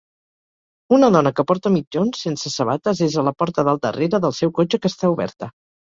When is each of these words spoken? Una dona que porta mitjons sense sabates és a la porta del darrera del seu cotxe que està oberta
Una 0.97 1.09
dona 1.15 1.31
que 1.39 1.43
porta 1.51 1.71
mitjons 1.75 2.23
sense 2.27 2.53
sabates 2.55 3.03
és 3.09 3.19
a 3.19 3.27
la 3.29 3.37
porta 3.43 3.67
del 3.69 3.81
darrera 3.85 4.21
del 4.25 4.35
seu 4.39 4.55
cotxe 4.61 4.81
que 4.87 4.93
està 4.95 5.13
oberta 5.17 5.53